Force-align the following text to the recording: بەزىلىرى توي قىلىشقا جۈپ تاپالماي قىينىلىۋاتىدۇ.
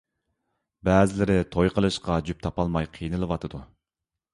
بەزىلىرى 0.89 1.37
توي 1.57 1.71
قىلىشقا 1.77 2.19
جۈپ 2.31 2.43
تاپالماي 2.49 2.93
قىينىلىۋاتىدۇ. 2.99 3.67